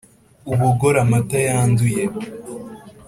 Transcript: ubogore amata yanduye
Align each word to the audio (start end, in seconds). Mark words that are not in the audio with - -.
ubogore 0.51 0.97
amata 1.05 1.37
yanduye 1.47 2.03